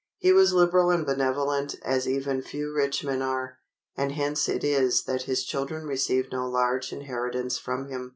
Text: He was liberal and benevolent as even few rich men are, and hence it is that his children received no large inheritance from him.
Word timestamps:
He 0.17 0.33
was 0.33 0.51
liberal 0.51 0.89
and 0.89 1.05
benevolent 1.05 1.75
as 1.83 2.09
even 2.09 2.41
few 2.41 2.73
rich 2.73 3.03
men 3.03 3.21
are, 3.21 3.59
and 3.95 4.13
hence 4.13 4.49
it 4.49 4.63
is 4.63 5.03
that 5.03 5.21
his 5.29 5.43
children 5.45 5.85
received 5.85 6.31
no 6.31 6.49
large 6.49 6.91
inheritance 6.91 7.59
from 7.59 7.87
him. 7.87 8.09